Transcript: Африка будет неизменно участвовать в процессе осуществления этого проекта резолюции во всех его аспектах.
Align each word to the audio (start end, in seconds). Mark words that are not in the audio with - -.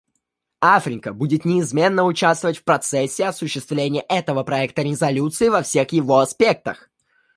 Африка 0.63 1.13
будет 1.13 1.45
неизменно 1.45 2.05
участвовать 2.05 2.57
в 2.57 2.63
процессе 2.63 3.25
осуществления 3.27 4.01
этого 4.09 4.41
проекта 4.41 4.81
резолюции 4.81 5.47
во 5.47 5.61
всех 5.61 5.91
его 5.91 6.17
аспектах. 6.17 6.89